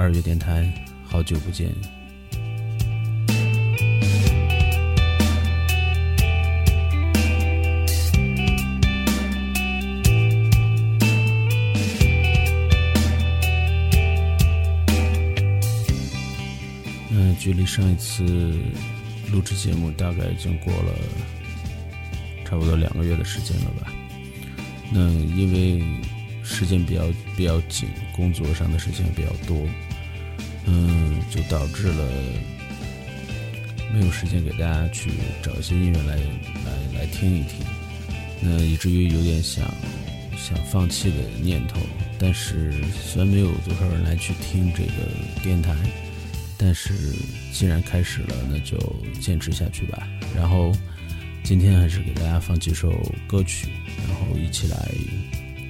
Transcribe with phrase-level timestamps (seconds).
[0.00, 0.66] 二月电台，
[1.04, 1.70] 好久不见。
[17.10, 18.24] 嗯，距离上一次
[19.30, 20.94] 录制节目大概已经过了
[22.46, 23.92] 差不多两个月的时间了吧？
[24.90, 25.84] 那因为
[26.42, 27.02] 时间比较
[27.36, 29.58] 比较紧，工作上的事情比较多，
[30.66, 32.08] 嗯，就导致了
[33.92, 35.10] 没有时间给大家去
[35.42, 37.64] 找一些音乐来来来听一听，
[38.40, 39.64] 那以至于有点想
[40.36, 41.80] 想放弃的念头。
[42.18, 44.92] 但是虽然没有多少人来去听这个
[45.42, 45.74] 电台，
[46.58, 46.92] 但是
[47.52, 48.76] 既然开始了，那就
[49.20, 50.06] 坚持下去吧。
[50.36, 50.70] 然后
[51.42, 52.90] 今天还是给大家放几首
[53.26, 53.68] 歌曲，
[54.06, 54.88] 然后一起来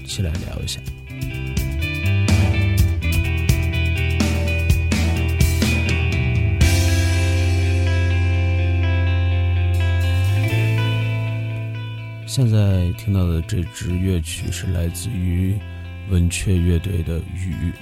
[0.02, 0.80] 一起来聊一下。
[12.30, 15.58] 现在听到的这支乐曲是来自于
[16.10, 17.72] 文雀乐队的《雨》，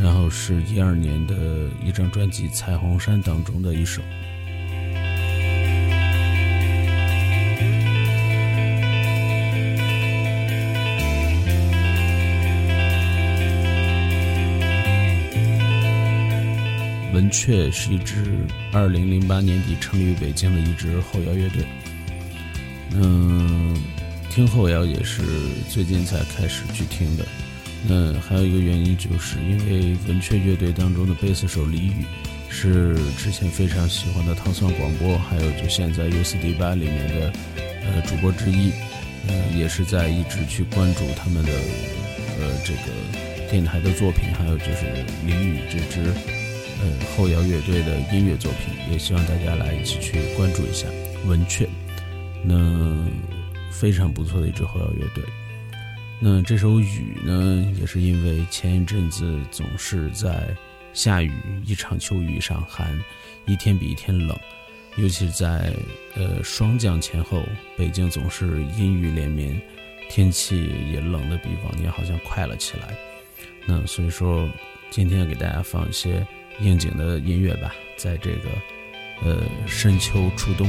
[0.00, 4.00] 然后是一二年的一张专辑《彩虹山》当中的一首。
[17.12, 21.66] 文雀是一支二零零八年底成立于北京的一支后摇乐队。
[22.92, 23.76] 嗯，
[24.30, 25.22] 听后摇也是
[25.68, 27.24] 最近才开始去听的。
[27.88, 32.04] 那还有一个原因，就是因为文雀乐队当中的贝斯手李宇
[32.50, 37.32] 是之前非常喜欢的糖蒜广播，还有就现在 U 四 D 八里面的
[37.64, 38.70] 呃主播之一，
[39.28, 41.52] 呃也是在一直去关注他们的
[42.38, 46.12] 呃这个电台的作品，还有就是李宇这支
[46.82, 50.86] 呃后摇乐队的音乐作品，也希望大家来一起去关注一下
[51.26, 51.66] 文雀。
[52.42, 52.96] 那
[53.70, 55.22] 非常不错的一支后摇乐队。
[56.18, 60.54] 那这首雨呢，也是因为前一阵子总是在
[60.92, 61.32] 下雨，
[61.64, 62.98] 一场秋雨一场寒，
[63.46, 64.38] 一天比一天冷，
[64.96, 65.72] 尤其在
[66.14, 67.42] 呃霜降前后，
[67.76, 69.58] 北京总是阴雨连绵，
[70.10, 72.94] 天气也冷的比往年好像快了起来。
[73.66, 74.46] 那所以说，
[74.90, 76.26] 今天给大家放一些
[76.60, 78.48] 应景的音乐吧，在这个
[79.22, 80.68] 呃深秋初冬。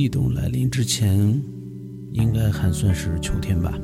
[0.00, 1.14] 立冬来临之前，
[2.12, 3.78] 应该还算是秋天吧。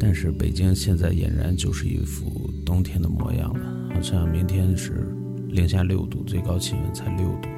[0.00, 3.60] 但是北京现在俨然就是一副冬天的模样了，
[3.92, 5.14] 好像明天是
[5.50, 7.50] 零下六度，最高气温才六度。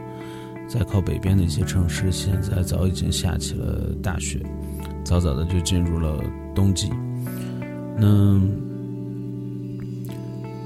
[0.68, 4.44] 在靠北边的一些城市，现在早已经下起了大雪，
[5.04, 6.20] 早早的就进入了
[6.56, 6.90] 冬季。
[7.96, 8.40] 那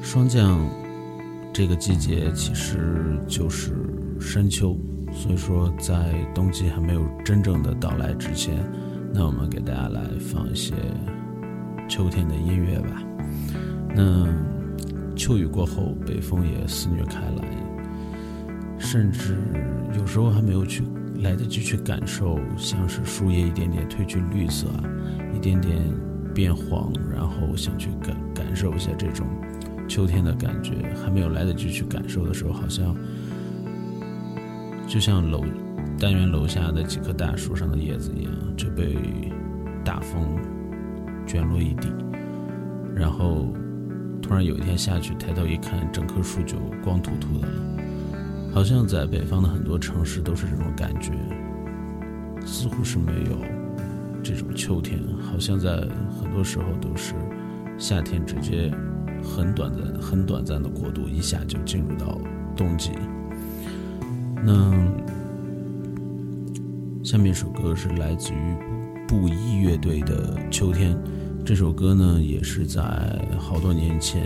[0.01, 0.67] 霜降
[1.53, 3.75] 这个季节其实就是
[4.19, 4.75] 深秋。
[5.15, 8.65] 所以说，在冬季还没有真正的到来之前，
[9.13, 10.75] 那我们给大家来放一些
[11.89, 13.03] 秋天的音乐吧。
[13.95, 14.27] 那
[15.15, 17.45] 秋雨过后，北风也肆虐开来，
[18.79, 19.37] 甚至
[19.97, 20.83] 有时候还没有去
[21.21, 24.67] 来得及去感受，像是树叶一点点褪去绿色，
[25.37, 25.79] 一点点
[26.35, 29.27] 变黄，然后想去感感受一下这种
[29.87, 30.73] 秋天的感觉，
[31.05, 32.97] 还没有来得及去感受的时候，好像
[34.87, 35.45] 就像楼
[35.99, 38.97] 单元楼下的几棵大树上的叶子一样，就被
[39.85, 40.39] 大风
[41.27, 41.89] 卷落一地，
[42.95, 43.49] 然后。
[44.23, 47.55] 突然有一天下去，抬头一看，整棵树就光秃秃的了，
[48.55, 51.13] 好像在北方的很多城市都是这种感觉，
[52.47, 53.37] 似乎是没有
[54.23, 55.77] 这种秋天，好像在
[56.21, 57.15] 很多时候都是
[57.77, 58.73] 夏天直接
[59.23, 62.17] 很短暂、很短暂的过渡，一下就进入到
[62.57, 62.93] 冬季。
[64.45, 64.73] 那
[67.05, 68.57] 下面一首歌是来自于
[69.07, 70.97] 布衣乐队的《秋天》。
[71.45, 72.83] 这首歌呢，也是在
[73.39, 74.25] 好多年前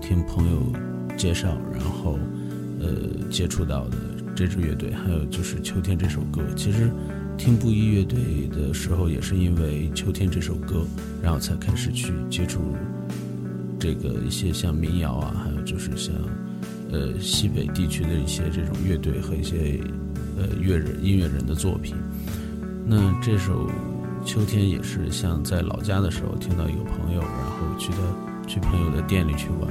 [0.00, 0.72] 听朋友
[1.16, 2.16] 介绍，然后
[2.80, 3.96] 呃接触到的
[4.36, 4.92] 这支乐队。
[4.92, 6.88] 还有就是《秋天》这首歌，其实
[7.36, 10.84] 听布衣乐队的时候，也是因为《秋天》这首歌，
[11.20, 12.60] 然后才开始去接触
[13.80, 16.14] 这个一些像民谣啊，还有就是像
[16.92, 19.80] 呃西北地区的一些这种乐队和一些
[20.36, 21.94] 呃乐人音乐人的作品。
[22.86, 23.70] 那这首。
[24.22, 29.70] 秋天也是像在老家的时候听到一个朋友，然后去他去朋友的店里去玩，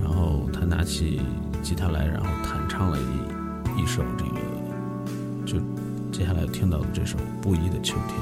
[0.00, 1.20] 然后他拿起
[1.60, 4.40] 吉他来，然后弹唱了一一首这个，
[5.44, 5.58] 就
[6.12, 8.16] 接下来听到的这首布衣的秋天。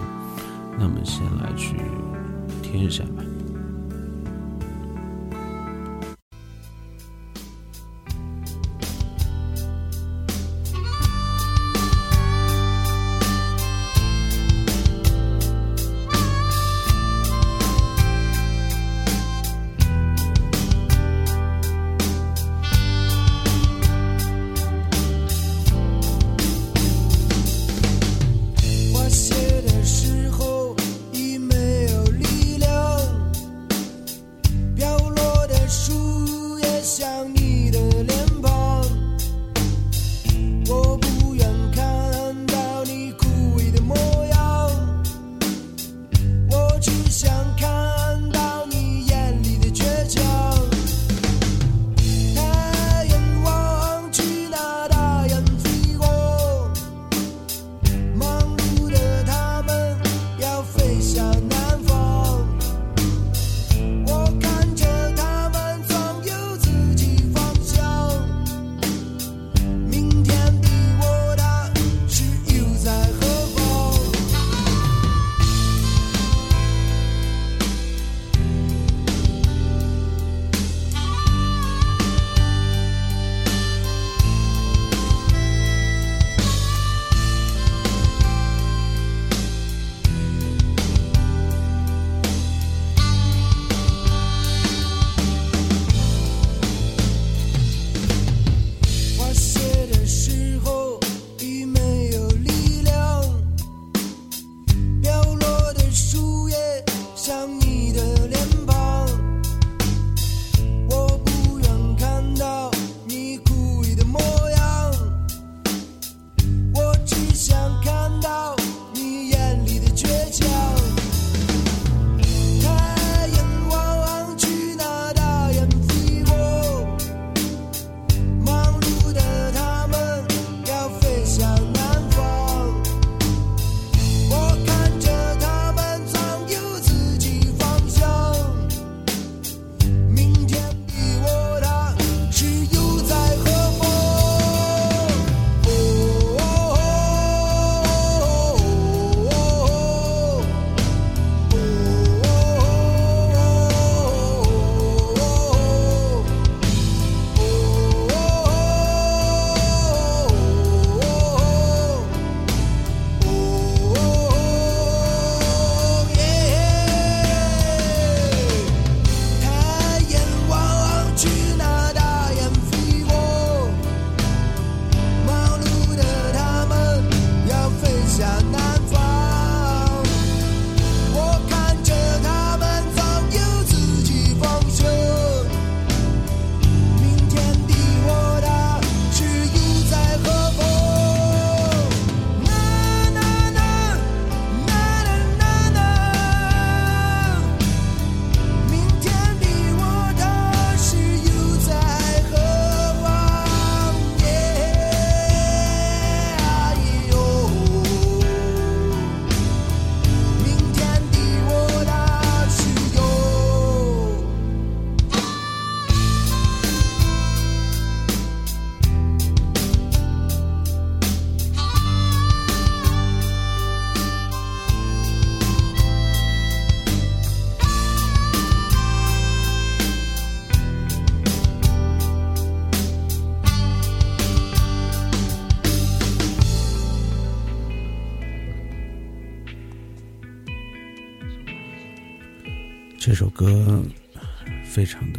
[0.78, 1.76] 那么先来去
[2.62, 3.04] 听一下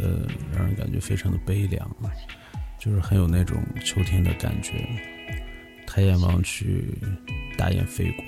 [0.08, 1.96] 非常的让人感觉非常的悲凉，
[2.78, 4.72] 就是很有那种秋天的感觉。
[5.86, 6.84] 抬眼望去，
[7.56, 8.24] 大雁飞过，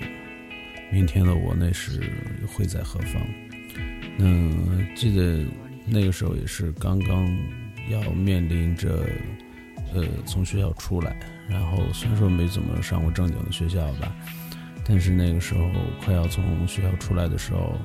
[0.91, 2.01] 明天的我那时
[2.47, 3.21] 会在何方？
[4.17, 5.45] 嗯，记得
[5.85, 7.27] 那个时候也是刚刚
[7.89, 9.05] 要面临着，
[9.93, 11.15] 呃，从学校出来，
[11.47, 14.11] 然后虽然说没怎么上过正经的学校吧，
[14.83, 15.69] 但是那个时候
[16.03, 17.77] 快要从学校出来的时候，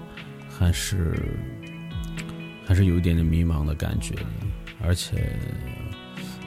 [0.49, 1.15] 还是
[2.67, 4.15] 还是有一点点迷茫的感觉，
[4.83, 5.33] 而且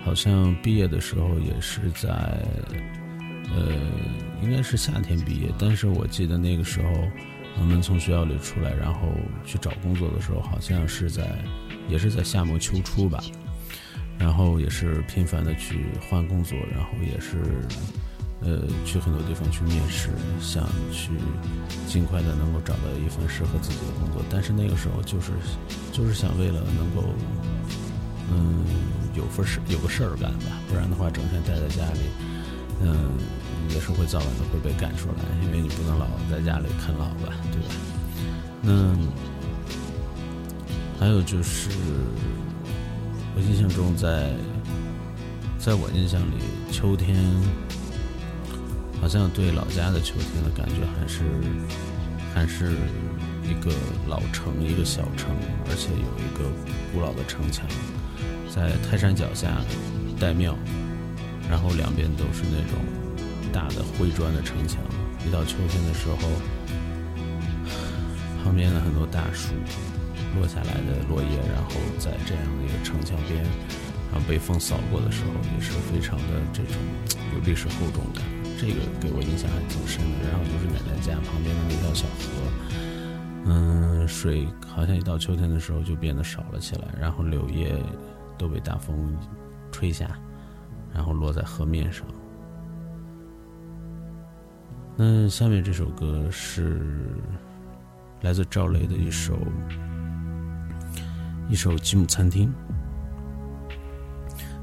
[0.04, 2.10] 好像毕业的时候也是在，
[3.56, 3.74] 呃，
[4.44, 7.08] 应该是夏天毕业，但是我记得那个时候。
[7.60, 9.10] 我们从学校里出来，然后
[9.44, 11.28] 去找工作的时候，好像是在，
[11.90, 13.22] 也是在夏末秋初吧。
[14.18, 17.38] 然后也是频繁的去换工作，然后也是，
[18.42, 21.12] 呃，去很多地方去面试，想去
[21.88, 24.22] 尽快的能够找到一份适合自己的工作。
[24.30, 25.32] 但是那个时候就是，
[25.92, 27.10] 就是想为了能够，
[28.32, 28.64] 嗯，
[29.16, 32.00] 有份事有个事儿干吧，不然的话整天待在家里，
[32.82, 33.12] 嗯。
[33.72, 37.68] 也是会早晚的会被赶出来，因为你不能老在家里啃老吧，对吧？
[38.64, 38.98] 那
[41.00, 41.70] 还有就是，
[43.36, 44.34] 我印象中，在
[45.60, 46.42] 在我印象里，
[46.72, 47.16] 秋天
[49.02, 51.24] 好像对老家的秋天的感觉还是
[52.34, 52.76] 还是
[53.44, 53.72] 一个
[54.08, 55.30] 老城，一个小城，
[55.70, 56.50] 而且有一个
[56.94, 57.66] 古老的城墙，
[58.54, 59.62] 在泰山脚下
[60.20, 60.56] 岱庙，
[61.50, 62.80] 然后两边都是那种。
[63.52, 64.80] 大的灰砖的城墙，
[65.28, 66.30] 一到秋天的时候，
[68.44, 69.56] 旁边的很多大树
[70.38, 73.42] 落下来的落叶，然后在这样的一个城墙边，
[74.12, 76.76] 然后被风扫过的时候，也是非常的这种
[77.34, 78.39] 有历史厚重感。
[78.60, 80.30] 这个给我印象还挺深的。
[80.30, 82.26] 然后就是奶奶家旁边的那条小河，
[83.46, 87.74] 嗯，水好像一到秋天的时候就变得少了起来，然后柳叶
[88.38, 89.16] 都被大风
[89.72, 90.20] 吹下，
[90.94, 92.06] 然后落在河面上。
[94.98, 97.16] 那下面这首歌是
[98.22, 99.40] 来自赵雷的一首
[101.48, 102.50] 一首《吉姆餐厅》。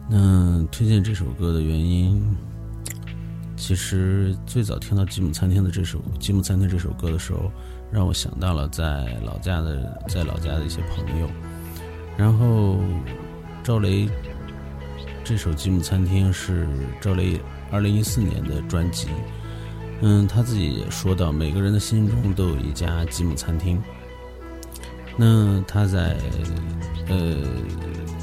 [0.08, 2.22] 那推荐这首歌的原因，
[3.56, 7.50] 其实最早听到《吉姆餐厅》的这首《吉姆餐厅》这首歌的时候，
[7.90, 11.28] 让我想到了在老家的在老家的一些朋友。
[12.16, 12.78] 然后
[13.64, 14.08] 赵雷
[15.24, 16.68] 这首《吉姆餐厅》是
[17.00, 19.08] 赵雷二零一四年的专辑。
[20.02, 23.82] 嗯，他自己也说到，每个人的心中都有一家吉姆餐厅。
[25.16, 26.14] 那他在
[27.08, 27.34] 呃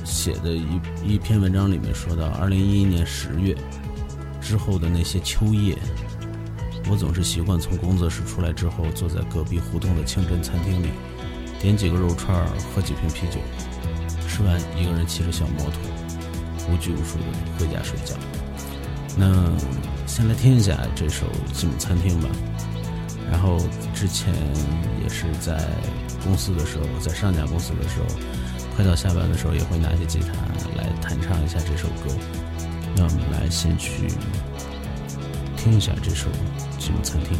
[0.05, 3.57] 写的一一篇文章里面说到，二零一一年十月
[4.43, 5.77] 之后的那些秋夜，
[6.91, 10.89] 我总是习惯从工作室出来之后，坐在隔壁胡同的清真餐厅里，
[11.59, 12.45] 点几个肉串，
[12.75, 13.39] 喝几瓶啤酒，
[14.27, 15.79] 吃完一个人骑着小摩托，
[16.69, 17.25] 无拘无束的
[17.57, 18.13] 回家睡觉。
[19.17, 19.49] 那。
[20.05, 22.29] 先来听一下这首《吉姆餐厅》吧。
[23.31, 23.57] 然后
[23.95, 24.31] 之前
[25.01, 25.65] 也是在
[26.23, 28.05] 公司的时候，在上家公司的时候，
[28.75, 30.33] 快到下班的时候，也会拿起吉他
[30.77, 32.13] 来弹唱一下这首歌。
[32.95, 34.07] 那我们来先去
[35.57, 36.29] 听一下这首
[36.77, 37.37] 《吉姆餐厅》。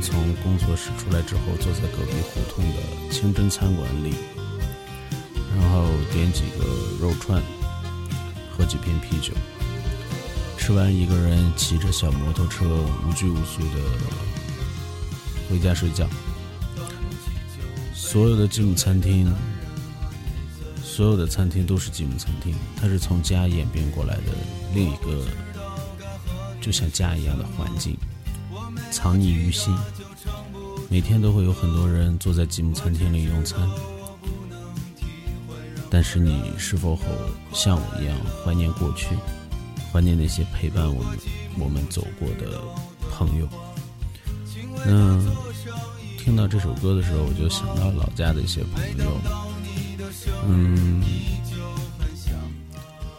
[0.00, 4.14] 从工作室出来之后，坐在隔壁胡同的清真餐馆里，
[5.56, 6.64] 然后点几个
[7.00, 7.42] 肉串，
[8.50, 9.32] 喝几瓶啤酒，
[10.56, 12.64] 吃完一个人骑着小摩托车
[13.06, 13.80] 无拘无束的
[15.48, 16.06] 回家睡觉。
[17.94, 19.34] 所有的吉姆餐厅，
[20.82, 24.32] 所有的餐厅都是吉姆餐厅，它是从家演变过来的
[24.74, 25.24] 另一个，
[26.60, 27.96] 就像家一样的环境。
[28.96, 29.76] 藏匿于心，
[30.88, 33.68] 每天都会有很多人坐在吉姆餐厅里用餐。
[35.90, 37.04] 但是你是否和
[37.52, 39.08] 像我一样怀念过去，
[39.92, 41.18] 怀念那些陪伴我们、
[41.58, 42.58] 我们走过的
[43.12, 43.46] 朋友？
[44.86, 45.20] 那
[46.18, 49.20] 听到这首歌的时候，我就想到老家的一些朋友。
[50.48, 51.04] 嗯，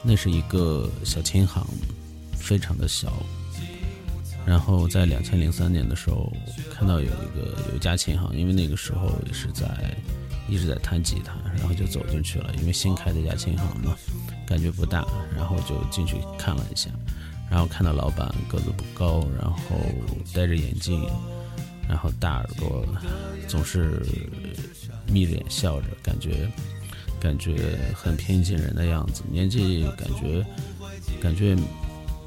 [0.02, 1.64] 那是一个小琴行，
[2.36, 3.14] 非常的小。
[4.48, 6.32] 然后在两千零三年的时候，
[6.74, 9.68] 看到有一个有一家琴行，因为那个时候也是在
[10.48, 12.56] 一直在弹吉他，然后就走进去了。
[12.58, 13.94] 因为新开的一家琴行嘛，
[14.48, 15.06] 感觉不大，
[15.36, 16.90] 然后就进去看了一下。
[17.50, 19.60] 然后看到老板个子不高，然后
[20.34, 21.06] 戴着眼镜，
[21.86, 22.86] 然后大耳朵，
[23.50, 24.02] 总是
[25.08, 26.50] 眯着眼笑着，感觉
[27.20, 29.24] 感觉很平易近人的样子。
[29.30, 30.46] 年纪感觉
[31.22, 31.54] 感觉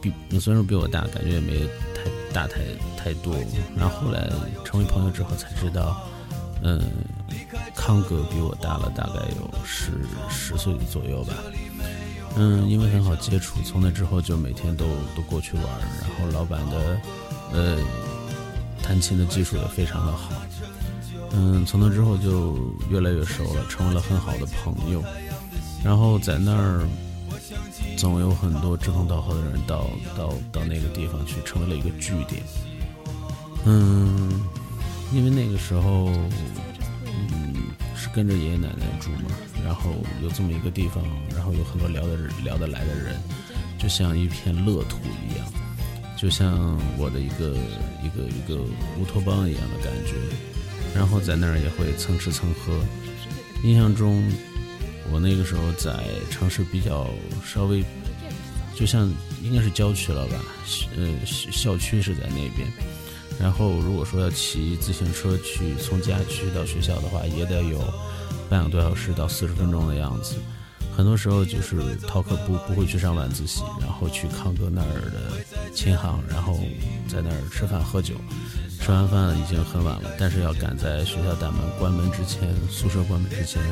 [0.02, 1.66] 比虽然说比我大，感觉也没。
[2.32, 2.60] 大太
[2.96, 3.34] 太多，
[3.76, 4.30] 然后后来
[4.64, 6.00] 成为朋友之后才知道，
[6.62, 6.80] 嗯，
[7.74, 9.92] 康哥比我大了大概有十
[10.28, 11.34] 十岁左右吧，
[12.36, 14.86] 嗯，因为很好接触，从那之后就每天都
[15.16, 15.64] 都过去玩，
[16.00, 17.00] 然后老板的
[17.52, 17.78] 呃
[18.82, 20.30] 弹琴的技术也非常的好，
[21.32, 22.56] 嗯，从那之后就
[22.88, 25.02] 越来越熟了，成为了很好的朋友，
[25.84, 26.86] 然后在那儿。
[28.00, 32.42] 总有很多志同道合的人到到到那个地方去，成为了一个据点。
[33.66, 34.40] 嗯，
[35.12, 36.06] 因为那个时候，
[37.04, 37.54] 嗯，
[37.94, 39.90] 是跟着爷爷奶奶住嘛，然后
[40.22, 41.04] 有这么一个地方，
[41.36, 43.20] 然后有很多聊得聊得来的人，
[43.78, 44.96] 就像一片乐土
[45.28, 45.46] 一样，
[46.16, 47.54] 就像我的一个
[48.02, 48.62] 一个一个
[48.98, 50.14] 乌托邦一样的感觉。
[50.94, 52.72] 然后在那儿也会蹭吃蹭喝，
[53.62, 54.24] 印象中。
[55.12, 57.08] 我那个时候在城市比较
[57.44, 57.84] 稍微，
[58.74, 59.10] 就像
[59.42, 60.34] 应该是郊区了吧，
[60.96, 62.68] 呃，校区是在那边。
[63.40, 67.82] 然后如果说要骑自行车去从家去到学校的话，也得有
[68.48, 70.36] 半个多小时到四十分钟的样子。
[70.94, 76.60] 很多时候就是逃课不不会去上晚自习，然后去康哥那儿的琴行，然后
[77.08, 78.14] 在那儿吃饭喝酒。
[78.78, 83.62] 吃完饭已经很晚了，但是要赶在学校大门关门之前，宿舍关门之前。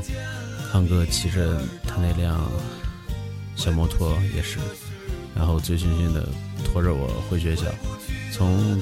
[0.70, 2.48] 康哥骑着他那辆
[3.57, 4.59] 小摩托也是，
[5.35, 6.28] 然后醉醺醺的
[6.64, 7.64] 拖着我回学校。
[8.33, 8.81] 从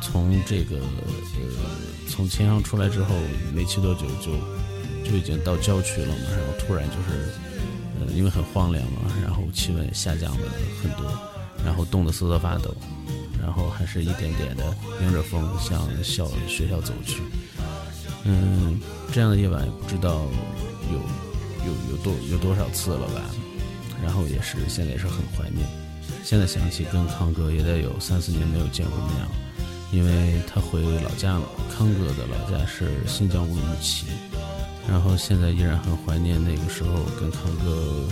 [0.00, 1.42] 从这个呃
[2.08, 3.14] 从青阳出来之后，
[3.52, 4.32] 没骑多久就
[5.04, 7.34] 就已经到郊区了嘛，然后突然就是
[8.00, 10.46] 呃因为很荒凉嘛，然后气温下降了
[10.82, 11.12] 很多，
[11.64, 12.74] 然后冻得瑟瑟发抖，
[13.42, 14.64] 然后还是一点点的
[15.02, 17.20] 迎着风向校学校走去。
[18.24, 18.80] 嗯，
[19.12, 20.26] 这样的夜晚不知道
[20.92, 20.98] 有
[21.66, 23.22] 有有多有多少次了吧，
[24.02, 25.66] 然后也是现在也是很怀念。
[26.24, 29.30] 现在想起跟康哥也得有三四年没有见过面了，
[29.92, 31.42] 因为他回老家了。
[31.70, 34.06] 康哥的老家是新疆乌鲁木齐，
[34.88, 38.04] 然后现在依然很怀念那个时候跟康哥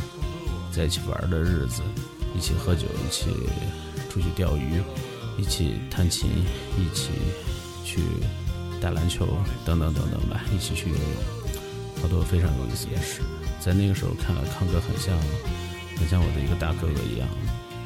[0.70, 1.82] 在一起玩的日子，
[2.36, 3.26] 一起喝酒，一起
[4.08, 4.80] 出去钓鱼，
[5.36, 6.30] 一起弹琴，
[6.78, 7.10] 一起
[7.84, 8.00] 去
[8.80, 9.26] 打篮球，
[9.64, 11.04] 等等等等吧，一起去游泳，
[12.00, 13.20] 好多非常有意思的事。
[13.60, 15.18] 在那个时候看来，康哥很像
[15.98, 17.28] 很像我的一个大哥哥一样。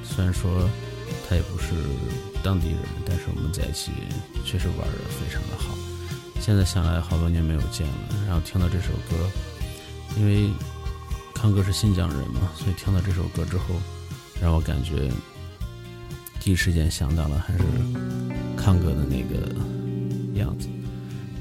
[0.04, 0.68] 虽然说
[1.28, 1.72] 他也不是
[2.42, 3.92] 当地人，但是我们在一起
[4.44, 5.74] 确实玩的非常的好。
[6.40, 7.94] 现在想来，好多年没有见了，
[8.26, 9.30] 然后听到这首歌，
[10.18, 10.50] 因为
[11.34, 13.76] 康哥是新疆人嘛，所以听到这首歌之后，
[14.40, 15.10] 让我感觉
[16.40, 17.64] 第一时间想到了还是
[18.56, 19.54] 康哥的那个
[20.34, 20.68] 样子。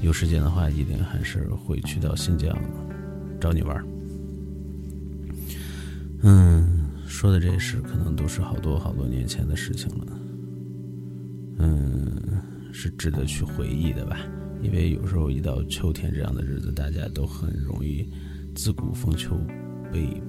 [0.02, 2.56] 有时间的话，一定还是会去到新疆
[3.40, 3.84] 找你玩。
[6.22, 6.78] 嗯。
[7.06, 10.06] 说的这些事可能都是好多好多年前的事情了，
[11.58, 12.40] 嗯，
[12.72, 14.16] 是值得去回忆的吧？
[14.62, 18.08] 因为有时候一到秋天这样的日子，大家都很容易
[18.54, 19.36] 自古逢秋
[19.92, 20.22] 悲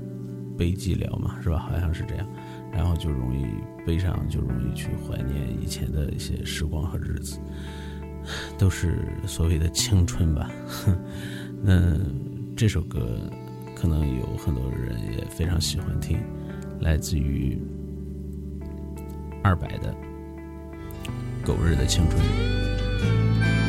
[0.58, 1.60] 悲寂寥嘛，是吧？
[1.60, 2.28] 好像是这样，
[2.74, 3.46] 然后就容易
[3.86, 7.40] 悲伤，就容易去怀念以前的一些时光和日子，
[8.58, 10.50] 都是所谓的青春吧。
[11.64, 11.98] 那
[12.56, 13.20] 这首歌
[13.76, 16.20] 可能有很多人也非常喜欢听。
[16.82, 17.58] 来自于
[19.44, 19.96] 二百的
[21.46, 23.61] 狗日的青春。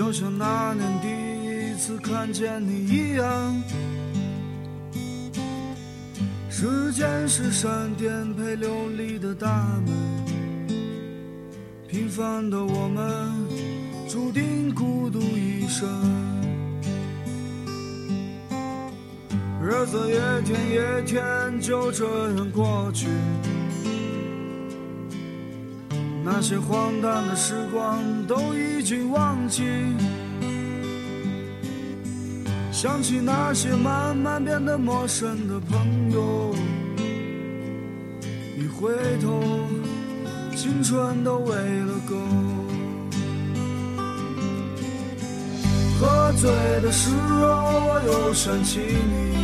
[0.00, 1.08] 就像那年第
[1.44, 3.62] 一次看见你一样。
[6.48, 9.46] 时间是扇颠沛流离的大
[9.84, 9.92] 门，
[11.86, 13.30] 平凡的我们
[14.08, 15.86] 注定孤独一生。
[19.62, 23.06] 日子一天一天就这样过去。
[26.40, 29.62] 那些荒诞的时光都已经忘记，
[32.72, 36.54] 想起那些慢慢变得陌生的朋友，
[38.56, 39.42] 一回头，
[40.56, 42.16] 青春都喂了狗。
[46.00, 46.50] 喝醉
[46.80, 49.36] 的时候，我又想起你，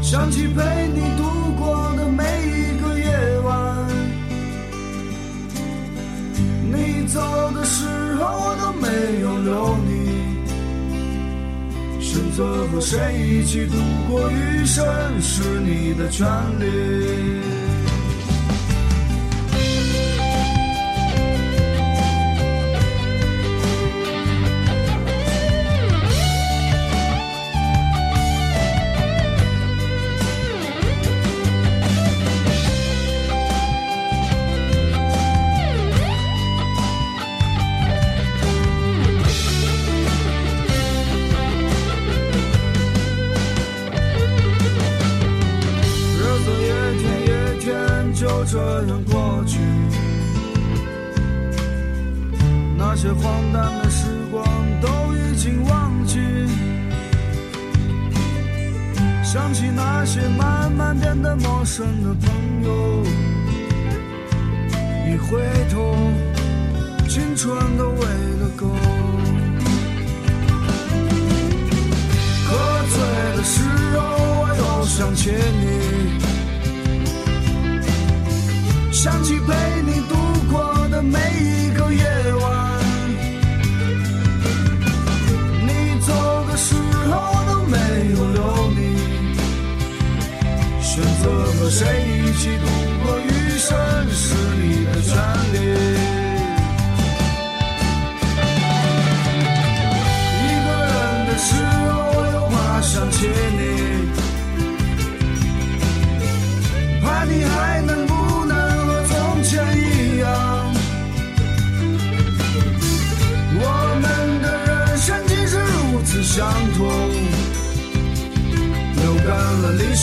[0.00, 1.24] 想起陪你度
[1.58, 2.97] 过的每一个
[7.08, 7.20] 走
[7.52, 8.86] 的时候我都没
[9.22, 9.90] 有留你，
[12.00, 13.76] 选择和谁一起度
[14.08, 14.84] 过余生
[15.20, 16.26] 是你的权
[16.60, 16.64] 利。
[61.78, 62.28] 真的朋
[62.64, 63.04] 友，
[65.06, 65.94] 一回头，
[67.08, 68.00] 青春都喂
[68.40, 68.66] 了狗。
[72.48, 72.50] 喝
[72.90, 72.98] 醉
[73.36, 73.62] 的时
[73.96, 74.00] 候，
[74.40, 75.66] 我又想起你，
[78.92, 79.38] 想起。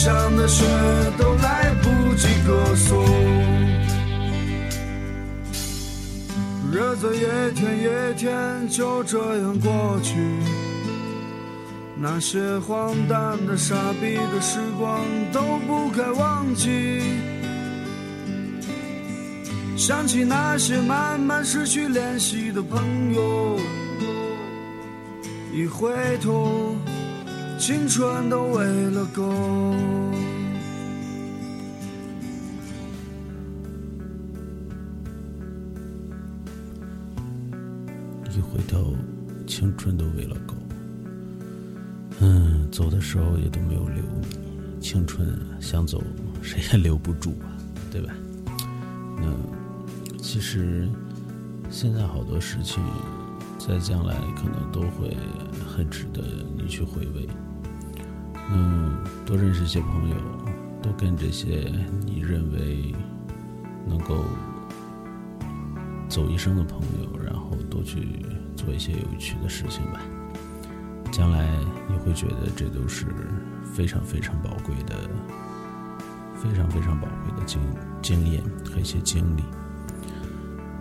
[0.06, 0.64] 干了理想的雪，
[1.18, 3.04] 都来不及歌颂。
[6.70, 7.20] 日子一
[7.54, 10.14] 天一天就这样过去，
[11.96, 15.00] 那些荒诞的、傻逼的时光
[15.32, 17.02] 都不该忘记。
[19.76, 23.58] 想起那些慢慢失去联系的朋友，
[25.52, 25.90] 一回
[26.22, 26.76] 头，
[27.66, 29.24] 青春都喂了狗。
[38.30, 38.94] 一回头，
[39.48, 40.54] 青春都喂了狗。
[42.20, 44.80] 嗯，走的时候也都没有留你。
[44.80, 46.00] 青春想走，
[46.40, 47.50] 谁也留不住啊，
[47.90, 48.14] 对吧？
[49.16, 49.26] 那
[50.22, 50.88] 其实
[51.68, 52.80] 现在好多事情，
[53.58, 55.16] 在将来可能都会
[55.66, 56.22] 很值得
[56.56, 57.28] 你去回味。
[58.52, 60.16] 嗯，多认识一些朋友，
[60.82, 61.72] 多跟这些
[62.04, 62.94] 你认为
[63.86, 64.24] 能够
[66.08, 68.24] 走一生的朋友，然后多去
[68.56, 70.00] 做一些有趣的事情吧。
[71.10, 71.48] 将来
[71.88, 73.06] 你会觉得这都是
[73.74, 74.94] 非常非常宝贵的、
[76.34, 77.60] 非常非常宝贵的经
[78.02, 79.42] 经验和一些经历。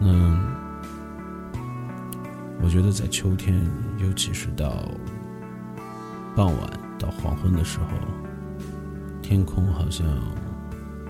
[0.01, 0.37] 嗯，
[2.61, 3.65] 我觉得在秋天，
[3.97, 4.83] 尤其是到
[6.35, 7.85] 傍晚到黄昏的时候，
[9.21, 10.05] 天空好像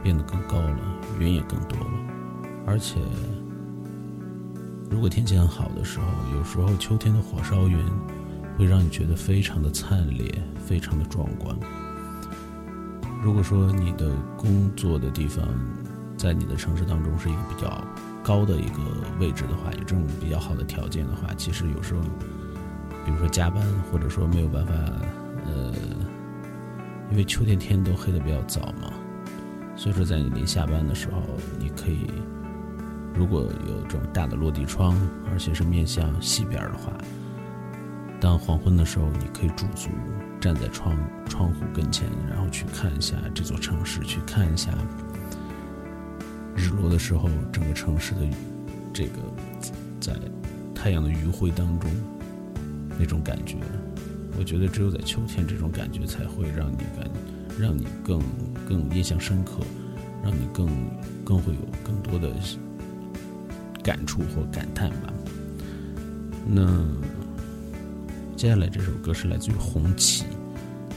[0.03, 0.79] 变得更高了，
[1.19, 1.93] 云也更多了，
[2.65, 2.99] 而且。
[4.87, 6.05] 如果天气很好的时候，
[6.37, 7.83] 有时候秋天的火烧云
[8.55, 10.31] 会让你觉得非常的灿烈，
[10.63, 11.57] 非常的壮观。
[13.21, 15.43] 如果说你的工作的地方
[16.15, 17.83] 在你的城市当中是一个比较
[18.23, 18.79] 高的一个
[19.19, 22.01] 位置的话，有这种比较好的条件的话，其实有时候，
[23.03, 24.73] 比如说加班，或者说没有办法，
[25.45, 25.73] 呃，
[27.11, 28.91] 因为秋天天都黑的比较早嘛，
[29.75, 31.21] 所以说在你临下班的时候，
[31.59, 32.07] 你可以。
[33.17, 34.93] 如果有这种大的落地窗，
[35.31, 36.91] 而且是面向西边的话，
[38.19, 39.89] 当黄昏的时候，你可以驻足
[40.41, 40.93] 站在窗
[41.25, 44.69] 窗户跟前，然后去看一下这座城市，去看一下
[46.57, 48.27] 日落的时候整个城市的
[48.91, 49.21] 这个
[50.01, 50.13] 在
[50.73, 51.89] 太阳的余晖当中
[52.99, 53.55] 那种感觉。
[54.37, 57.09] 我觉得只有在秋天，这种感觉才会让你感，
[57.59, 58.21] 让你更
[58.67, 59.59] 更印象深刻，
[60.23, 60.67] 让你更
[61.23, 62.33] 更会有更多的。
[63.83, 65.13] 感触或感叹吧。
[66.43, 66.83] 那
[68.35, 70.23] 接下来这首歌是来自于红旗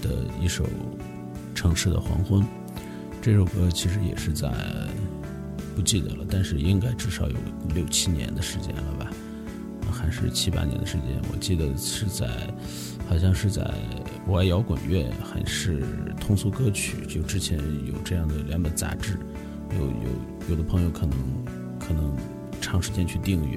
[0.01, 0.65] 的一首
[1.55, 2.41] 《城市的黄昏》。
[3.21, 4.51] 这首歌其实也是在
[5.77, 7.37] 不记得了，但是应该至少有
[7.75, 9.11] 六七年的时间了吧，
[9.93, 11.21] 还是七八年的时间。
[11.31, 12.27] 我记得是在，
[13.09, 13.69] 好像是在
[14.27, 15.83] 我爱摇滚乐还是
[16.21, 19.19] 通俗歌曲，就之前有这样的两本杂志，
[19.79, 21.19] 有有有的朋友可能
[21.81, 22.15] 可能。
[22.61, 23.57] 长时间去订阅，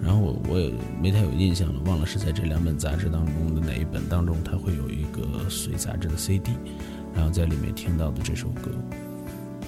[0.00, 0.72] 然后我我也
[1.02, 6.52] 没太有印象了，忘了是在这两本杂志当中的哪一本当中，它会有一个随杂志的 CD，
[7.12, 8.70] 然后在里面听到的这首歌，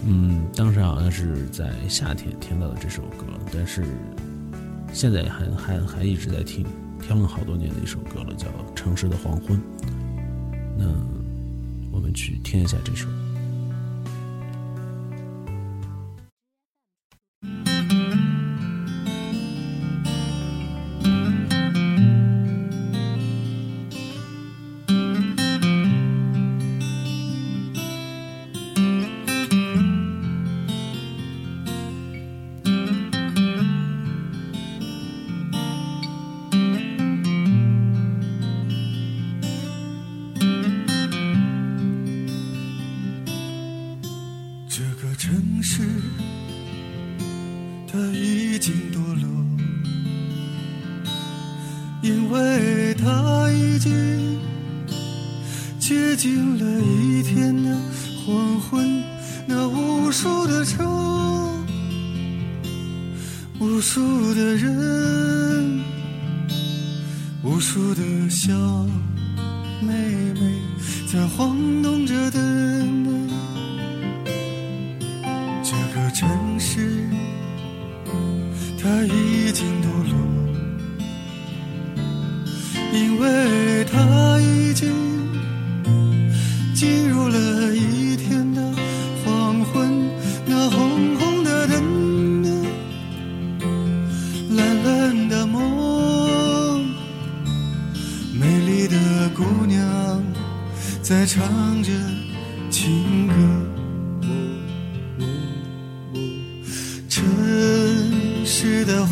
[0.07, 3.85] 嗯，当时好像是在夏天听到的这首歌，但是
[4.93, 6.65] 现在还还还一直在听，
[7.03, 9.57] 听了好多年的一首歌了，叫《城市的黄昏》，
[10.77, 10.87] 那
[11.91, 13.09] 我们去听一下这首。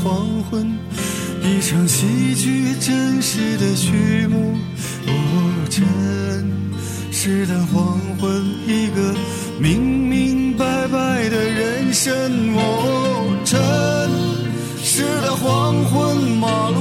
[0.09, 0.67] 黄昏
[1.43, 4.57] 一场戏剧真实的序幕。
[5.07, 5.11] 哦
[5.69, 5.85] 真
[7.13, 9.15] 是的黄昏一个
[9.61, 12.11] 明明白白的人生。
[12.57, 13.61] 哦真
[14.83, 16.78] 是的黄昏马路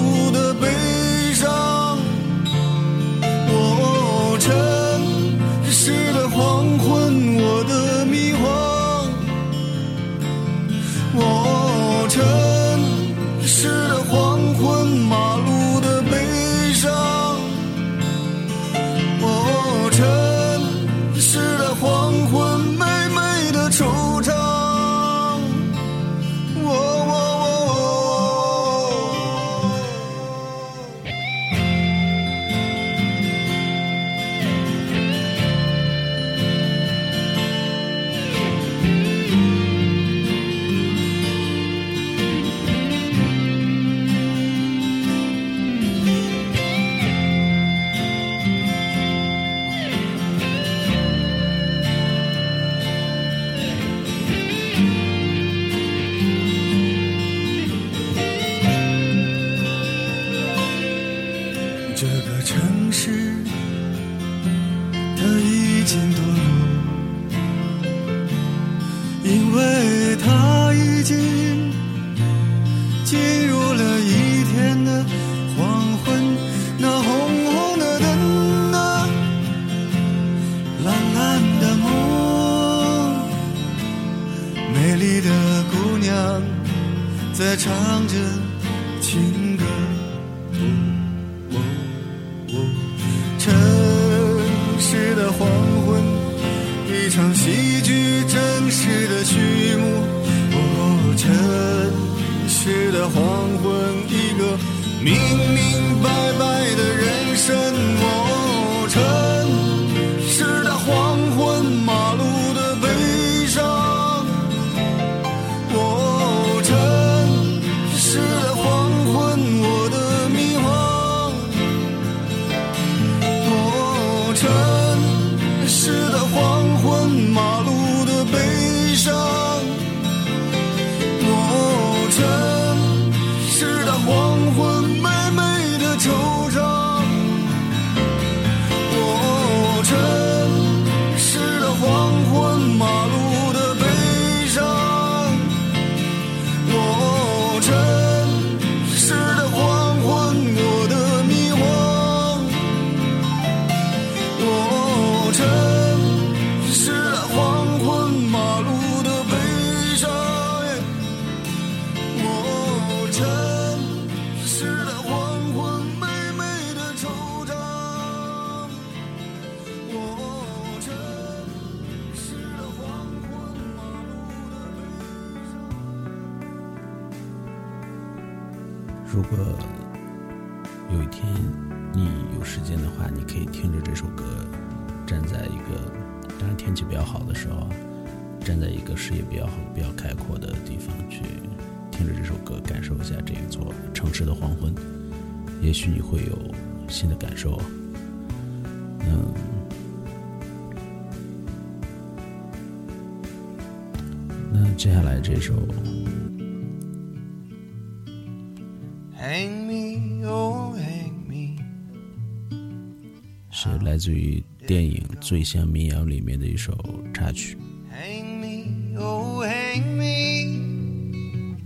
[214.08, 216.74] 自于电影《醉乡民谣》里面的一首
[217.14, 217.58] 插曲。
[217.92, 221.58] Hang me, oh hang me,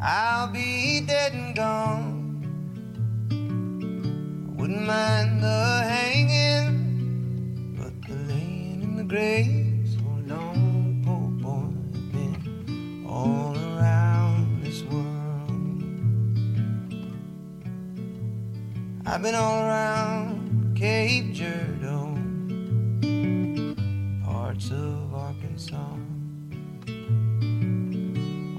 [0.00, 2.38] I'll be dead and gone.
[4.56, 9.58] Wouldn't mind the hanging, but the laying in the.
[19.04, 20.17] I've been all around.
[20.78, 22.14] Cape Girardeau,
[24.24, 25.96] parts of Arkansas.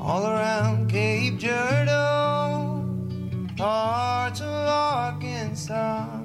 [0.01, 2.83] All around Cape Girardeau,
[3.55, 6.19] parts of Arkansas.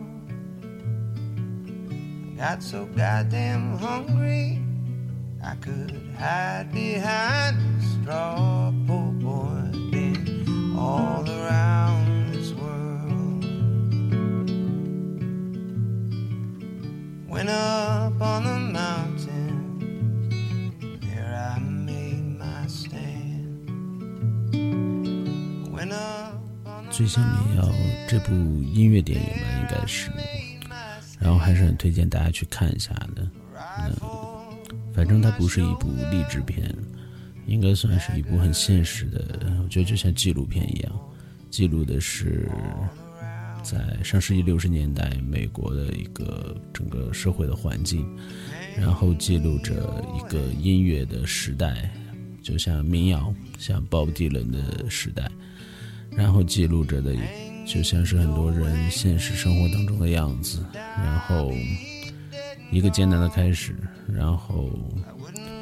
[2.37, 4.61] Got so goddamn hungry,
[5.45, 9.14] I could hide behind a straw pole.
[26.91, 27.69] 最像民谣
[28.09, 30.13] 这部音乐电影吧，应该是，
[31.19, 33.29] 然后还是很推荐大家去看一下的。
[33.81, 33.93] 嗯，
[34.95, 36.73] 反正它不是一部励志片，
[37.47, 39.21] 应该算是一部很现实的，
[39.65, 40.93] 我觉得就像纪录片一样，
[41.51, 42.49] 记录的是
[43.65, 48.07] 在上世纪六十年代美国的一个整个社会的环境，
[48.77, 51.91] 然后记录着一个音乐的时代，
[52.43, 55.29] 就像民谣，像 Bob Dylan 的时代。
[56.11, 57.17] 然后记录着的，
[57.67, 61.51] 就像是很多人现实生活当中的样子，然后
[62.71, 63.75] 一个艰难的开始，
[64.07, 64.71] 然后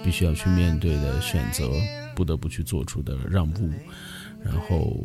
[0.05, 1.71] 必须要去面对的选择，
[2.15, 3.71] 不得不去做出的让步，
[4.45, 5.03] 然后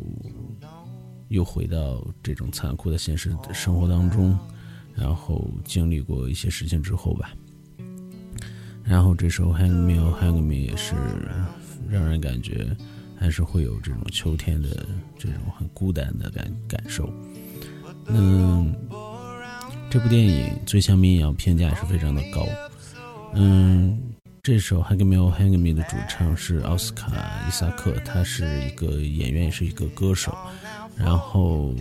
[1.29, 4.37] 又回到这种残酷的现实生活当中，
[4.93, 7.31] 然后经历过一些事情之后吧，
[8.83, 10.95] 然后这首《Hang Me Hang Me》也是
[11.89, 12.75] 让人感觉。
[13.19, 14.85] 还是会有这种秋天的
[15.17, 17.11] 这种很孤单的感感受。
[18.05, 18.71] 嗯，
[19.89, 22.45] 这部电影《最像民谣》评价也是非常的高。
[23.33, 23.99] 嗯，
[24.43, 27.11] 这首《Hang Me Hang Me》的主唱是奥斯卡
[27.47, 30.37] 伊萨克，他是一个演员，也是一个歌手。
[30.97, 31.73] 然后，《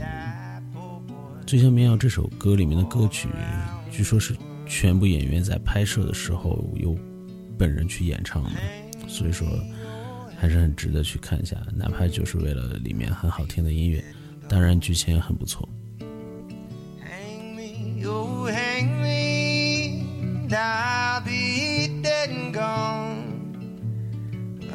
[1.47, 3.29] 醉乡民谣》这首歌里面的歌曲，
[3.91, 4.37] 据说是
[4.67, 6.97] 全部演员在拍摄的时候由
[7.59, 8.51] 本人去演唱的，
[9.09, 9.47] 所以说。
[10.39, 14.05] 还是很值得去看一下，哪怕就是为了里面很好听的音乐，
[14.51, 15.67] 当然剧情也很不错。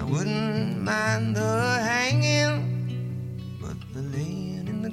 [0.09, 1.37] Wouldn't mind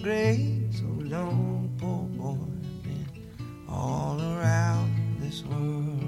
[0.02, 2.36] grave so long, poor boy,
[2.82, 3.06] been
[3.68, 4.90] all around
[5.20, 6.00] this world.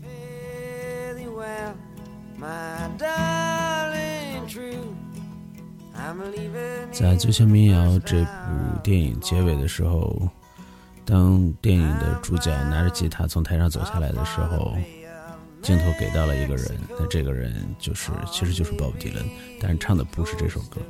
[0.00, 1.74] Fairly well,
[2.36, 4.94] my darling true.
[5.94, 8.28] I'm leaving 在《最像民谣》这部
[8.82, 10.28] 电影结尾的时候，
[11.04, 14.76] 当电影的主角拿着吉他从台上走下来的时候，
[15.62, 20.80] 镜头给到了一个人，那这个人就是其实就是 Bob Dylan，但是唱的不是这首歌，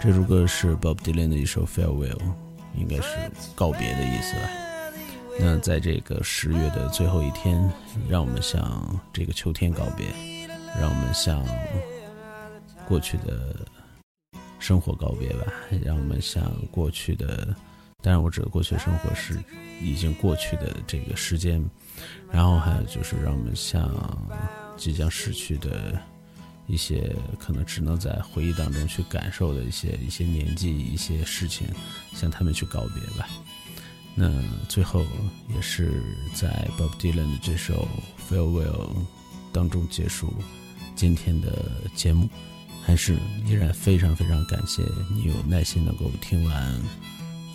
[0.00, 2.20] 这首歌是 Bob Dylan 的一首 Farewell，
[2.76, 3.08] 应该是
[3.54, 4.50] 告别的意思吧。
[5.40, 7.58] 那在这个十月的最后一天，
[8.08, 10.06] 让我们向这个秋天告别，
[10.78, 11.42] 让我们向
[12.86, 13.54] 过去的
[14.58, 15.46] 生活告别吧，
[15.82, 17.56] 让我们向过去的，
[18.00, 19.36] 当然我指的过去生活是
[19.82, 21.60] 已经过去的这个时间，
[22.30, 23.90] 然后还有就是让我们向
[24.76, 26.00] 即将逝去的
[26.68, 31.66] 一些可能只能在回忆当中去感受的一些一些年纪、一些事情，
[32.14, 33.28] 向他们去告别吧。
[34.14, 34.30] 那
[34.68, 35.04] 最后
[35.52, 36.00] 也是
[36.34, 37.88] 在 Bob Dylan 的这首
[38.32, 38.94] 《Farewell》
[39.52, 40.32] 当中结束
[40.94, 42.28] 今天的节目，
[42.80, 46.80] 还是依然非常非常感谢你有耐心能够听完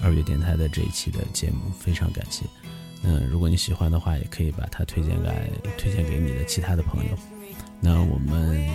[0.04, 2.46] 二月电台的这一期的节目，非常感谢。
[3.04, 5.30] 嗯，如果你喜欢的话，也可以把它推荐给
[5.78, 7.18] 推荐给你的其他的朋友。
[7.80, 8.66] 那我们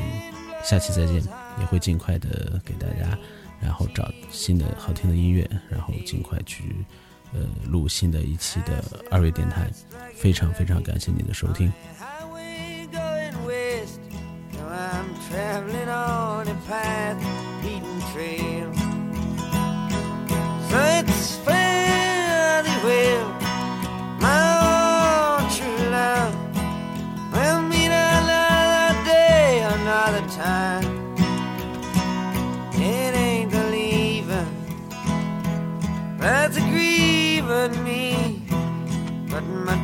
[0.65, 1.23] 下期再见，
[1.59, 3.19] 也会尽快的给大家，
[3.61, 6.85] 然后找新的好听的音乐，然后尽快去
[7.33, 9.71] 呃录新的一期的二月电台。
[10.15, 11.73] 非常非常感谢你的收听。
[11.99, 12.87] highway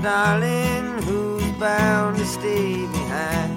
[0.05, 3.54] darling, who's bound to stay behind?